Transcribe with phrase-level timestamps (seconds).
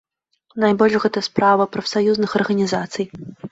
[0.63, 3.05] Найбольш гэта справа прафсаюзных арганізацый.